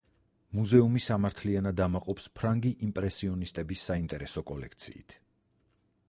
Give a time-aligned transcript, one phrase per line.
[0.59, 5.17] მუზეუმი სამართლიანად ამაყობს ფრანგი იმპრესიონისტების საინტერესო კოლექციით.